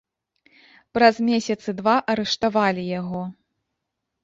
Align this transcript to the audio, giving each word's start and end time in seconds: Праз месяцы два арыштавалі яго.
Праз 0.97 1.15
месяцы 1.27 1.69
два 1.81 1.95
арыштавалі 2.15 2.89
яго. 2.99 3.23